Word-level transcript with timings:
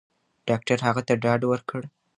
ډاکټر 0.47 0.77
هغه 0.87 1.01
ته 1.07 1.13
ډاډ 1.23 1.41
ورکړ. 1.47 1.81